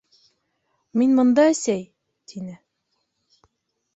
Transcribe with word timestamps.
—Мин 1.01 1.11
бында, 1.19 1.43
әсәй,— 1.51 1.85
тине. 2.31 2.55